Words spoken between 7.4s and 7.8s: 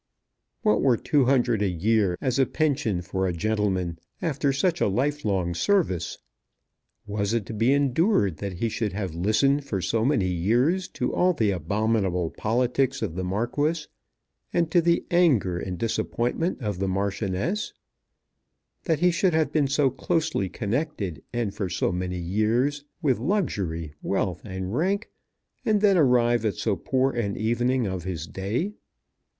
to be